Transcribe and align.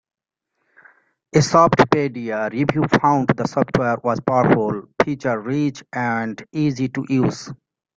A 1.35 1.37
Softpedia 1.43 2.51
review 2.51 2.85
found 2.99 3.27
the 3.27 3.45
software 3.47 3.97
was 4.03 4.19
powerful, 4.21 4.85
feature 5.05 5.39
rich 5.39 5.83
and 5.93 6.43
easy 6.51 6.89
to 6.89 7.05
use. 7.07 7.51